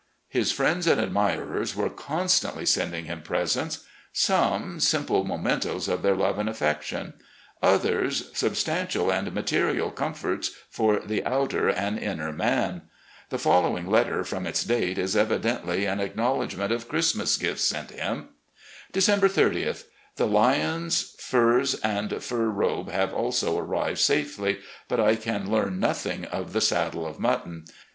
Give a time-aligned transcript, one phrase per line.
[0.39, 6.39] ."His friends and admirers were constantly sending him presents; some, simple mementos of their love
[6.39, 7.21] and affec 142
[7.61, 12.31] RECOLLECTIONS OF GENERAL LEE tion; others, substantial and material comforts for the outer and inner
[12.33, 12.81] man.
[13.29, 18.29] The following letter, from its date, is evidently an acknowledgment of Christmas gifts sent him;"
[18.91, 19.83] December 30th...
[20.15, 26.25] The Lyons furs and fur robe have also arrived safely, but I can learn nothing
[26.25, 27.65] of the saddle of mutton.